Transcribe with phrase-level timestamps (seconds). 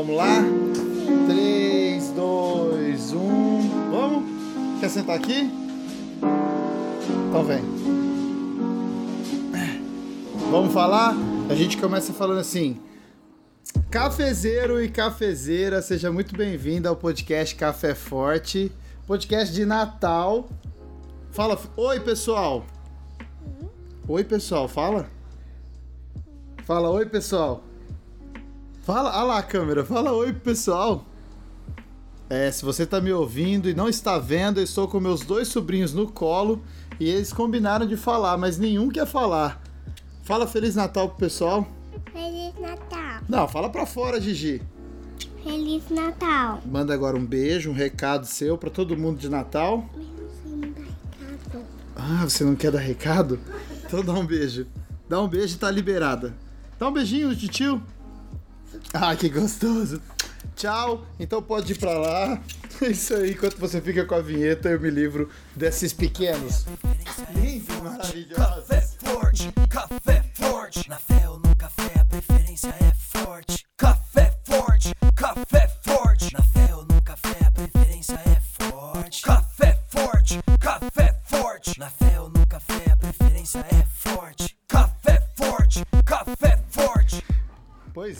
[0.00, 0.42] vamos lá?
[1.26, 3.90] 3, 2, 1.
[3.90, 4.80] Vamos?
[4.80, 5.50] Quer sentar aqui?
[7.28, 7.60] Então vem.
[10.50, 11.14] Vamos falar?
[11.50, 12.80] A gente começa falando assim.
[13.90, 18.72] Cafezeiro e cafezeira, seja muito bem-vindo ao podcast Café Forte,
[19.06, 20.48] podcast de Natal.
[21.30, 22.64] Fala, oi pessoal.
[24.08, 25.10] Oi pessoal, fala.
[26.64, 27.62] Fala oi pessoal.
[28.92, 31.06] Fala, olha lá a câmera, fala oi pessoal.
[32.28, 35.46] É, se você está me ouvindo e não está vendo, eu estou com meus dois
[35.46, 36.60] sobrinhos no colo
[36.98, 39.62] e eles combinaram de falar, mas nenhum quer falar.
[40.24, 41.68] Fala Feliz Natal pro pessoal.
[42.12, 43.22] Feliz Natal.
[43.28, 44.60] Não, fala pra fora, Gigi.
[45.44, 46.60] Feliz Natal.
[46.66, 49.88] Manda agora um beijo, um recado seu para todo mundo de Natal.
[51.94, 53.38] Ah, você não quer dar recado?
[53.84, 54.66] Então dá um beijo.
[55.08, 56.34] Dá um beijo e tá liberada.
[56.76, 57.80] Dá um beijinho de tio.
[58.92, 60.00] Ah, que gostoso.
[60.56, 61.06] Tchau.
[61.18, 62.40] Então pode ir pra lá.
[62.82, 63.32] É isso aí.
[63.32, 66.64] Enquanto você fica com a vinheta, eu me livro desses pequenos.
[67.34, 68.34] Lindo, maravilhoso.
[68.36, 70.88] Café forte, café forte.
[70.88, 70.96] Na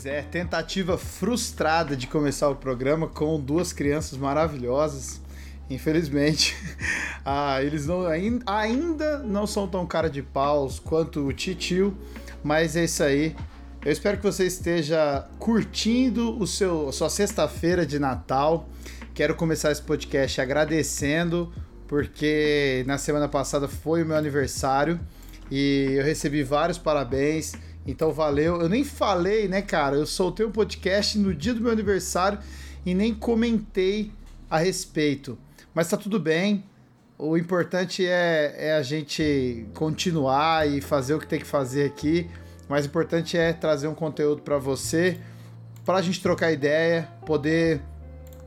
[0.01, 5.21] Pois é, tentativa frustrada de começar o programa com duas crianças maravilhosas.
[5.69, 6.57] Infelizmente,
[7.23, 11.95] ah, eles não, ain- ainda não são tão cara de paus quanto o Titio,
[12.43, 13.35] mas é isso aí.
[13.85, 18.67] Eu espero que você esteja curtindo o seu, a sua sexta-feira de Natal.
[19.13, 21.53] Quero começar esse podcast agradecendo,
[21.87, 24.99] porque na semana passada foi o meu aniversário
[25.51, 27.53] e eu recebi vários parabéns.
[27.85, 28.61] Então valeu.
[28.61, 29.95] Eu nem falei, né, cara?
[29.95, 32.39] Eu soltei um podcast no dia do meu aniversário
[32.85, 34.11] e nem comentei
[34.49, 35.37] a respeito.
[35.73, 36.63] Mas tá tudo bem.
[37.17, 42.29] O importante é, é a gente continuar e fazer o que tem que fazer aqui.
[42.67, 45.19] O mais importante é trazer um conteúdo para você,
[45.85, 47.81] para a gente trocar ideia, poder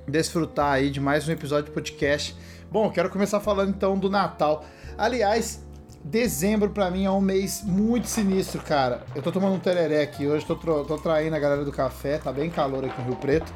[0.09, 2.37] desfrutar aí de mais um episódio de podcast.
[2.71, 4.65] Bom, quero começar falando então do Natal.
[4.99, 5.65] Aliás,
[6.04, 9.04] dezembro pra mim é um mês muito sinistro, cara.
[9.15, 12.31] Eu tô tomando um tereré aqui hoje, tô, tô traindo a galera do café, tá
[12.31, 13.53] bem calor aqui no Rio Preto.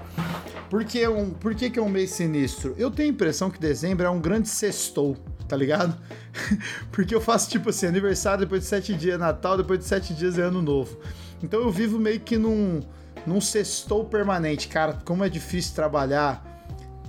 [0.70, 2.74] Por que, um, por que, que é um mês sinistro?
[2.78, 5.16] Eu tenho a impressão que dezembro é um grande sextou,
[5.46, 5.96] tá ligado?
[6.92, 10.38] Porque eu faço tipo assim, aniversário depois de sete dias, Natal, depois de sete dias
[10.38, 10.98] é ano novo.
[11.42, 12.80] Então eu vivo meio que num,
[13.26, 14.68] num sextou permanente.
[14.68, 16.44] Cara, como é difícil trabalhar,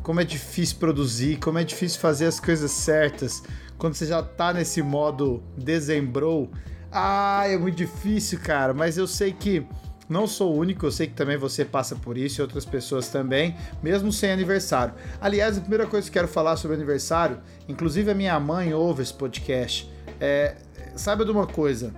[0.03, 3.43] como é difícil produzir, como é difícil fazer as coisas certas
[3.79, 6.51] quando você já tá nesse modo dezembrou.
[6.91, 9.65] Ah, é muito difícil, cara, mas eu sei que
[10.09, 13.09] não sou o único, eu sei que também você passa por isso e outras pessoas
[13.09, 14.93] também, mesmo sem aniversário.
[15.21, 19.13] Aliás, a primeira coisa que quero falar sobre aniversário, inclusive a minha mãe ouve esse
[19.13, 19.89] podcast,
[20.19, 20.55] é,
[20.95, 21.93] saiba de uma coisa,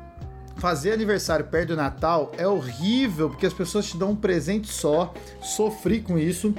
[0.57, 5.13] fazer aniversário perto do Natal é horrível, porque as pessoas te dão um presente só,
[5.41, 6.53] sofri com isso,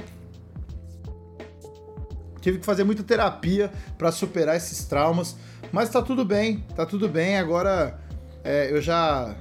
[2.43, 5.35] tive que fazer muita terapia para superar esses traumas,
[5.71, 7.37] mas tá tudo bem, tá tudo bem.
[7.37, 7.97] Agora
[8.43, 9.33] é, eu já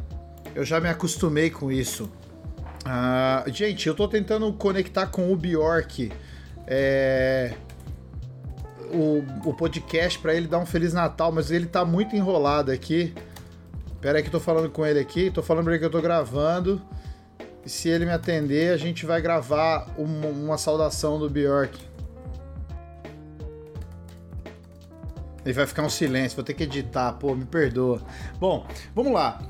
[0.54, 2.10] eu já me acostumei com isso.
[2.84, 6.12] Ah, gente, eu tô tentando conectar com o Bjork
[6.66, 7.54] é,
[8.92, 13.12] o, o podcast para ele dar um feliz Natal, mas ele tá muito enrolado aqui.
[14.00, 15.91] Pera aí que eu tô falando com ele aqui, tô falando pra ele que eu
[15.91, 16.80] tô gravando.
[17.64, 21.78] E se ele me atender, a gente vai gravar uma, saudação do Bjork.
[25.44, 28.03] Ele vai ficar um silêncio, vou ter que editar, pô, me perdoa.
[28.38, 29.42] Bom, vamos lá.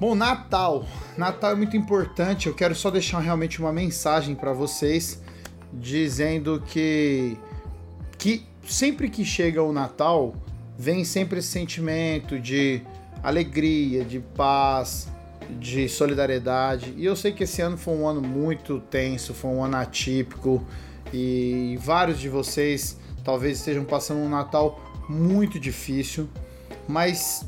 [0.00, 0.86] Bom, Natal.
[1.16, 2.46] Natal é muito importante.
[2.46, 5.22] Eu quero só deixar realmente uma mensagem para vocês
[5.72, 7.36] dizendo que
[8.18, 10.34] que sempre que chega o Natal,
[10.78, 12.82] vem sempre esse sentimento de
[13.22, 15.08] alegria, de paz,
[15.58, 16.94] de solidariedade.
[16.96, 20.64] E eu sei que esse ano foi um ano muito tenso, foi um ano atípico
[21.12, 26.28] e vários de vocês talvez estejam passando um Natal muito difícil,
[26.86, 27.44] mas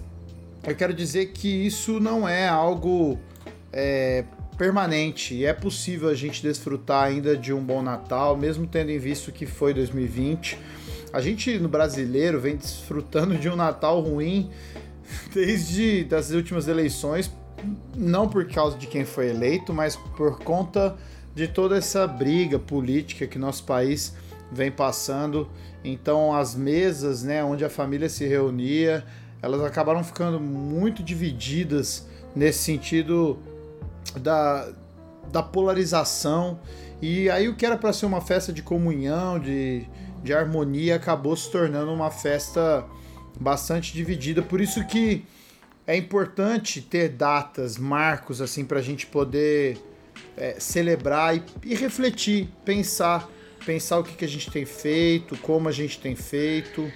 [0.66, 3.18] eu quero dizer que isso não é algo
[3.72, 4.24] é,
[4.58, 5.44] permanente.
[5.44, 9.46] É possível a gente desfrutar ainda de um bom Natal, mesmo tendo em vista que
[9.46, 10.58] foi 2020.
[11.12, 14.50] A gente no brasileiro vem desfrutando de um Natal ruim
[15.32, 17.30] desde das últimas eleições,
[17.96, 20.96] não por causa de quem foi eleito, mas por conta
[21.32, 24.14] de toda essa briga política que nosso país
[24.52, 25.48] vem passando.
[25.84, 29.04] Então as mesas, né, onde a família se reunia,
[29.40, 33.38] elas acabaram ficando muito divididas nesse sentido
[34.20, 34.68] da,
[35.30, 36.58] da polarização
[37.00, 39.84] E aí o que era para ser uma festa de comunhão, de,
[40.22, 42.84] de harmonia, acabou se tornando uma festa
[43.40, 44.40] bastante dividida.
[44.40, 45.24] Por isso que
[45.86, 49.78] é importante ter datas, marcos, assim, para a gente poder
[50.36, 53.28] é, celebrar e, e, refletir, pensar,
[53.64, 56.90] pensar o que, que a gente tem feito, como a gente tem feito,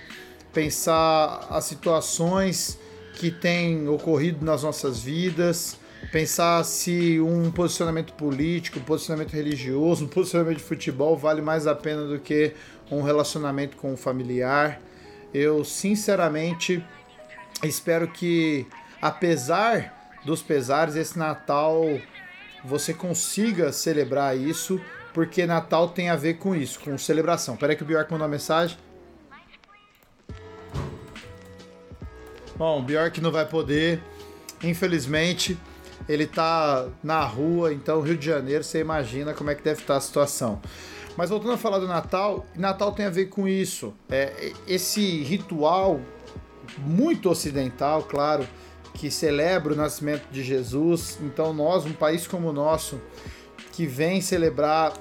[0.53, 2.79] pensar as situações
[3.15, 5.79] que têm ocorrido nas nossas vidas,
[6.13, 11.75] pensar se um posicionamento político, um posicionamento religioso, um posicionamento de futebol vale mais a
[11.75, 12.53] pena do que
[12.91, 14.81] um relacionamento com um familiar.
[15.33, 16.85] Eu sinceramente
[17.63, 18.67] espero que,
[19.01, 21.85] apesar dos pesares, esse Natal
[22.65, 24.81] você consiga celebrar isso,
[25.17, 27.57] porque Natal tem a ver com isso, com celebração.
[27.57, 28.77] Peraí que o Bjork mandou uma mensagem.
[32.55, 34.03] Bom, o Bjork não vai poder,
[34.63, 35.57] infelizmente.
[36.07, 39.97] Ele tá na rua, então Rio de Janeiro, você imagina como é que deve estar
[39.97, 40.61] a situação.
[41.17, 43.95] Mas voltando a falar do Natal, Natal tem a ver com isso.
[44.11, 45.99] É, esse ritual
[46.81, 48.47] muito ocidental, claro,
[48.93, 51.19] que celebra o nascimento de Jesus.
[51.23, 53.01] Então, nós, um país como o nosso,
[53.77, 54.95] que vem celebrar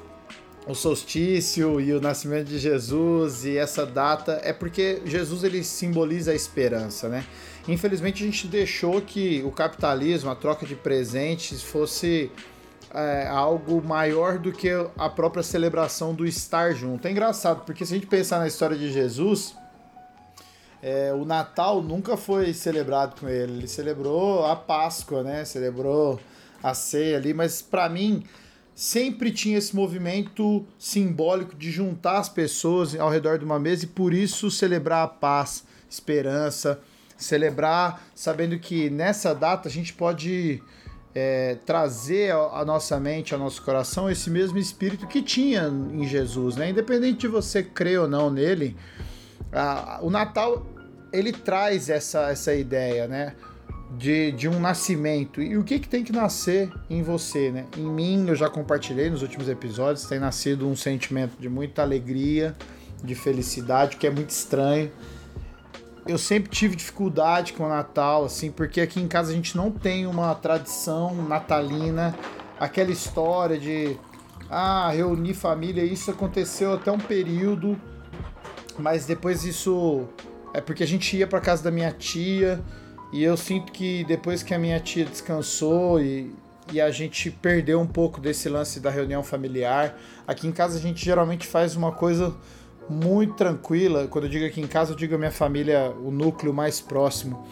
[0.67, 6.31] o solstício e o nascimento de Jesus e essa data, é porque Jesus ele simboliza
[6.31, 7.25] a esperança, né?
[7.69, 12.29] Infelizmente, a gente deixou que o capitalismo, a troca de presentes, fosse
[12.93, 17.07] é, algo maior do que a própria celebração do estar junto.
[17.07, 19.55] É engraçado, porque se a gente pensar na história de Jesus,
[20.81, 23.53] é, o Natal nunca foi celebrado com ele.
[23.53, 25.45] Ele celebrou a Páscoa, né?
[25.45, 26.19] Celebrou
[26.61, 28.25] a ceia ali, mas para mim
[28.75, 33.87] sempre tinha esse movimento simbólico de juntar as pessoas ao redor de uma mesa e
[33.87, 36.81] por isso celebrar a paz, esperança,
[37.17, 40.61] celebrar sabendo que nessa data a gente pode
[41.15, 46.57] é, trazer à nossa mente, ao nosso coração esse mesmo espírito que tinha em Jesus,
[46.57, 46.69] né?
[46.69, 48.75] Independente de você crer ou não nele,
[49.53, 50.67] a, o Natal
[51.13, 53.33] ele traz essa, essa ideia, né?
[53.97, 55.41] De, de um nascimento.
[55.41, 57.65] E o que, que tem que nascer em você, né?
[57.77, 62.55] Em mim, eu já compartilhei nos últimos episódios, tem nascido um sentimento de muita alegria,
[63.03, 64.91] de felicidade, que é muito estranho.
[66.07, 69.71] Eu sempre tive dificuldade com o Natal, assim, porque aqui em casa a gente não
[69.71, 72.15] tem uma tradição natalina,
[72.59, 73.97] aquela história de
[74.49, 77.79] ah, reunir família, isso aconteceu até um período,
[78.77, 80.07] mas depois isso
[80.53, 82.63] é porque a gente ia para casa da minha tia
[83.11, 86.33] e eu sinto que depois que a minha tia descansou e,
[86.71, 89.97] e a gente perdeu um pouco desse lance da reunião familiar.
[90.27, 92.35] Aqui em casa a gente geralmente faz uma coisa
[92.89, 94.07] muito tranquila.
[94.07, 97.45] Quando eu digo aqui em casa, eu digo a minha família, o núcleo mais próximo.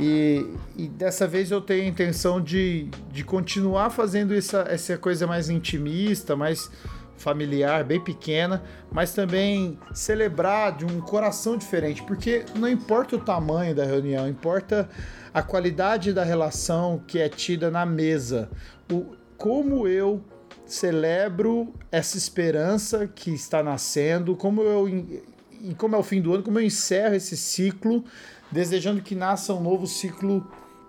[0.00, 0.46] E,
[0.76, 5.50] e dessa vez eu tenho a intenção de, de continuar fazendo essa, essa coisa mais
[5.50, 6.70] intimista, mais
[7.18, 13.74] familiar, bem pequena, mas também celebrar de um coração diferente, porque não importa o tamanho
[13.74, 14.88] da reunião, importa
[15.34, 18.48] a qualidade da relação que é tida na mesa.
[18.90, 20.22] O, como eu
[20.64, 26.42] celebro essa esperança que está nascendo, como eu e como é o fim do ano,
[26.42, 28.04] como eu encerro esse ciclo,
[28.50, 30.46] desejando que nasça um novo ciclo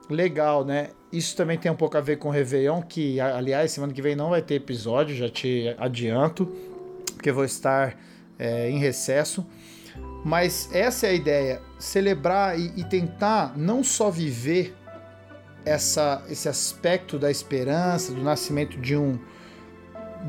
[0.10, 0.90] legal, né?
[1.12, 4.16] Isso também tem um pouco a ver com o Réveillon, que, aliás, semana que vem
[4.16, 6.46] não vai ter episódio, já te adianto,
[7.16, 7.98] porque vou estar
[8.38, 9.46] é, em recesso.
[10.24, 14.76] Mas essa é a ideia: celebrar e, e tentar não só viver
[15.66, 19.20] essa, esse aspecto da esperança, do nascimento de um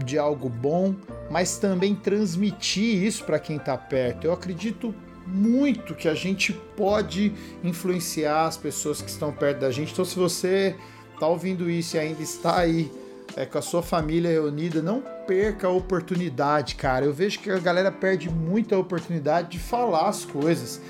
[0.04, 0.94] de algo bom,
[1.28, 4.24] mas também transmitir isso para quem está perto.
[4.24, 4.94] Eu acredito
[5.32, 7.32] muito que a gente pode
[7.62, 9.92] influenciar as pessoas que estão perto da gente.
[9.92, 10.76] Então, se você
[11.14, 12.90] está ouvindo isso e ainda está aí
[13.36, 17.04] é, com a sua família reunida, não perca a oportunidade, cara.
[17.04, 20.80] Eu vejo que a galera perde muita oportunidade de falar as coisas.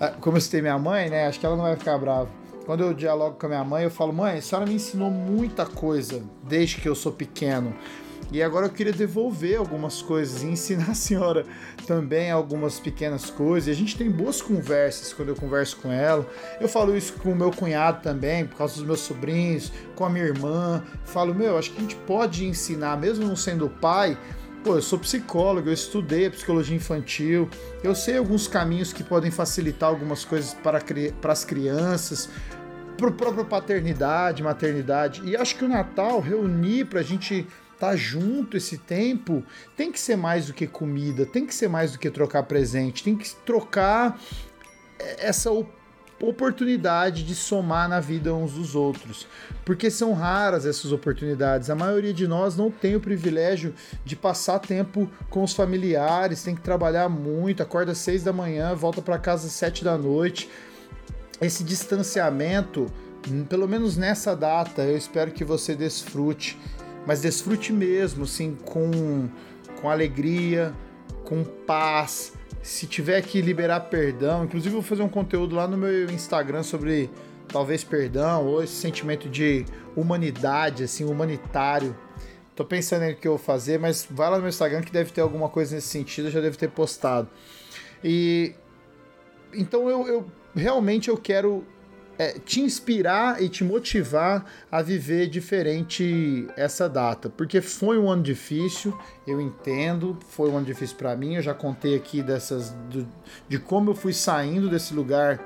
[0.00, 1.26] Ah, como eu citei minha mãe, né?
[1.26, 2.28] Acho que ela não vai ficar brava.
[2.64, 5.66] Quando eu dialogo com a minha mãe, eu falo: mãe, a senhora me ensinou muita
[5.66, 7.74] coisa desde que eu sou pequeno.
[8.32, 11.44] E agora eu queria devolver algumas coisas e ensinar a senhora
[11.86, 13.68] também algumas pequenas coisas.
[13.68, 16.26] E a gente tem boas conversas quando eu converso com ela.
[16.58, 20.08] Eu falo isso com o meu cunhado também, por causa dos meus sobrinhos, com a
[20.08, 20.82] minha irmã.
[21.04, 24.16] Falo, meu, acho que a gente pode ensinar, mesmo não sendo pai,
[24.64, 27.50] Pô, eu sou psicólogo, eu estudei psicologia infantil,
[27.82, 30.80] eu sei alguns caminhos que podem facilitar algumas coisas para,
[31.20, 32.28] para as crianças,
[32.96, 35.20] para a própria paternidade, maternidade.
[35.24, 37.44] E acho que o Natal reunir para a gente
[37.82, 39.42] tá junto esse tempo,
[39.76, 43.02] tem que ser mais do que comida, tem que ser mais do que trocar presente,
[43.02, 44.20] tem que trocar
[45.18, 45.50] essa
[46.20, 49.26] oportunidade de somar na vida uns dos outros,
[49.64, 51.70] porque são raras essas oportunidades.
[51.70, 53.74] A maioria de nós não tem o privilégio
[54.04, 58.76] de passar tempo com os familiares, tem que trabalhar muito, acorda às seis da manhã,
[58.76, 60.48] volta para casa às sete da noite.
[61.40, 62.86] Esse distanciamento,
[63.48, 66.56] pelo menos nessa data, eu espero que você desfrute,
[67.06, 69.28] mas desfrute mesmo, assim, com,
[69.80, 70.74] com alegria,
[71.24, 72.32] com paz
[72.62, 77.10] se tiver que liberar perdão, inclusive vou fazer um conteúdo lá no meu Instagram sobre
[77.48, 79.66] talvez perdão ou esse sentimento de
[79.96, 81.96] humanidade, assim, humanitário.
[82.54, 84.92] Tô pensando em o que eu vou fazer, mas vai lá no meu Instagram que
[84.92, 87.28] deve ter alguma coisa nesse sentido, já devo ter postado.
[88.04, 88.54] E
[89.52, 91.64] então eu, eu realmente eu quero
[92.18, 98.22] é, te inspirar e te motivar a viver diferente essa data, porque foi um ano
[98.22, 103.08] difícil, eu entendo, foi um ano difícil para mim, eu já contei aqui dessas do,
[103.48, 105.40] de como eu fui saindo desse lugar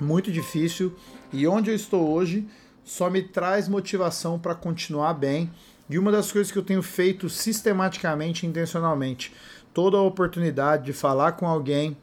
[0.00, 0.94] muito difícil
[1.32, 2.46] e onde eu estou hoje
[2.84, 5.50] só me traz motivação para continuar bem.
[5.90, 9.32] E uma das coisas que eu tenho feito sistematicamente, intencionalmente,
[9.74, 11.96] toda a oportunidade de falar com alguém,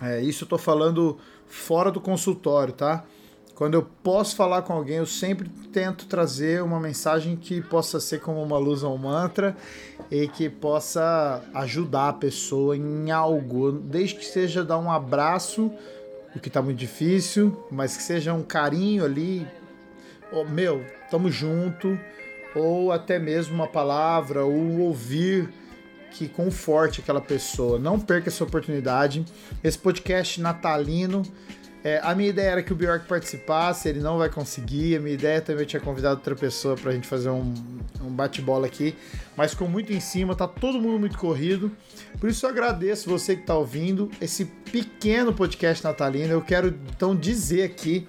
[0.00, 1.18] é, isso eu tô falando
[1.52, 3.04] fora do consultório, tá?
[3.54, 8.20] Quando eu posso falar com alguém, eu sempre tento trazer uma mensagem que possa ser
[8.20, 9.54] como uma luz ou um mantra
[10.10, 15.70] e que possa ajudar a pessoa em algo, desde que seja dar um abraço,
[16.34, 19.46] o que tá muito difícil, mas que seja um carinho ali,
[20.32, 22.00] oh, meu, tamo junto,
[22.56, 25.52] ou até mesmo uma palavra, ou ouvir
[26.12, 27.78] que conforte aquela pessoa.
[27.78, 29.24] Não perca essa oportunidade.
[29.62, 31.22] Esse podcast natalino.
[31.84, 34.96] É, a minha ideia era que o Bjork participasse, ele não vai conseguir.
[34.96, 37.52] A minha ideia também eu tinha convidado outra pessoa pra gente fazer um,
[38.00, 38.94] um bate-bola aqui,
[39.36, 41.72] mas ficou muito em cima, tá todo mundo muito corrido.
[42.20, 46.32] Por isso eu agradeço você que tá ouvindo esse pequeno podcast natalino.
[46.32, 48.06] Eu quero então dizer aqui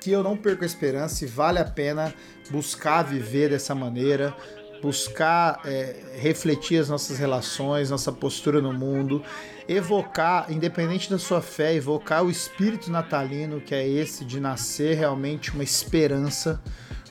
[0.00, 2.12] que eu não perco a esperança e vale a pena
[2.50, 4.34] buscar viver dessa maneira,
[4.82, 9.22] buscar é, refletir as nossas relações, nossa postura no mundo,
[9.68, 15.52] evocar, independente da sua fé, evocar o espírito natalino, que é esse de nascer realmente
[15.52, 16.60] uma esperança,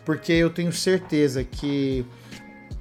[0.04, 2.06] porque eu tenho certeza que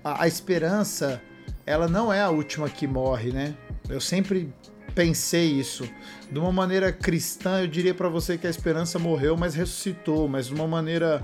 [0.02, 1.22] a, a esperança
[1.66, 3.54] ela não é a última que morre, né?
[3.88, 4.52] Eu sempre
[4.94, 5.88] pensei isso.
[6.30, 10.46] De uma maneira cristã, eu diria para você que a esperança morreu, mas ressuscitou, mas
[10.46, 11.22] de uma maneira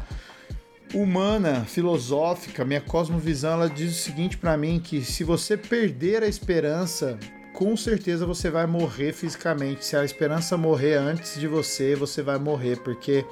[0.94, 6.28] humana, filosófica, minha cosmovisão, ela diz o seguinte para mim que se você perder a
[6.28, 7.18] esperança,
[7.52, 9.84] com certeza você vai morrer fisicamente.
[9.84, 13.24] Se a esperança morrer antes de você, você vai morrer, porque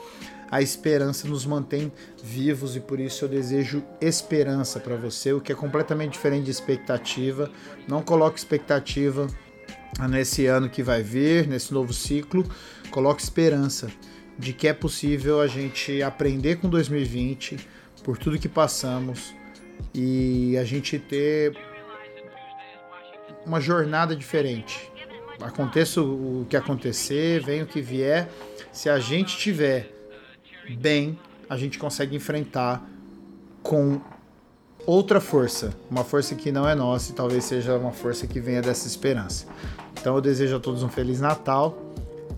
[0.50, 1.90] a esperança nos mantém
[2.23, 6.50] vivos e por isso eu desejo esperança para você, o que é completamente diferente de
[6.50, 7.50] expectativa.
[7.87, 9.28] Não coloque expectativa
[10.11, 12.45] nesse ano que vai vir, nesse novo ciclo,
[12.90, 13.88] coloque esperança
[14.39, 17.59] de que é possível a gente aprender com 2020
[18.03, 19.35] por tudo que passamos
[19.95, 21.57] e a gente ter
[23.45, 24.91] uma jornada diferente.
[25.41, 28.29] Aconteça o que acontecer, venha o que vier,
[28.71, 29.91] se a gente tiver
[30.79, 32.89] bem, a gente consegue enfrentar
[33.62, 34.01] com
[34.87, 38.62] outra força, uma força que não é nossa e talvez seja uma força que venha
[38.62, 39.47] dessa esperança.
[40.01, 41.91] Então eu desejo a todos um feliz Natal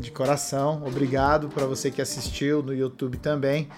[0.05, 0.83] de coração.
[0.87, 3.69] Obrigado para você que assistiu no YouTube também.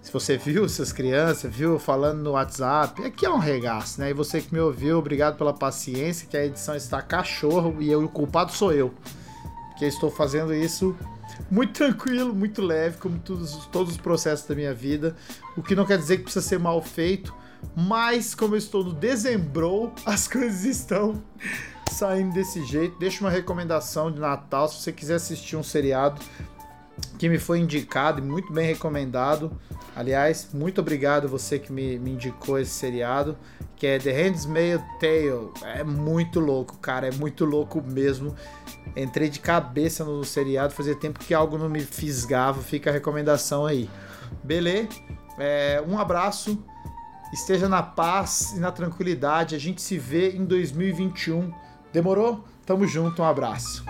[0.00, 4.10] Se você viu essas crianças, viu falando no WhatsApp, aqui é um regaço, né?
[4.10, 8.04] E você que me ouviu, obrigado pela paciência, que a edição está cachorro e eu,
[8.04, 8.92] o culpado sou eu.
[9.70, 10.94] Porque estou fazendo isso
[11.50, 15.16] muito tranquilo, muito leve, como todos, todos os processos da minha vida.
[15.56, 17.34] O que não quer dizer que precisa ser mal feito,
[17.74, 21.22] mas como eu estou no dezembro, as coisas estão
[21.94, 22.98] saindo desse jeito.
[22.98, 26.20] Deixa uma recomendação de Natal se você quiser assistir um seriado
[27.18, 29.52] que me foi indicado e muito bem recomendado.
[29.96, 33.36] Aliás, muito obrigado você que me, me indicou esse seriado,
[33.76, 35.50] que é The Handmaid's Tale.
[35.62, 38.34] É muito louco, cara, é muito louco mesmo.
[38.96, 43.64] Entrei de cabeça no seriado, fazia tempo que algo não me fisgava, fica a recomendação
[43.64, 43.88] aí.
[44.42, 44.88] Beleza?
[45.38, 46.62] É, um abraço,
[47.32, 49.54] esteja na paz e na tranquilidade.
[49.54, 51.52] A gente se vê em 2021
[51.94, 52.44] Demorou?
[52.66, 53.84] Tamo junto, um abraço.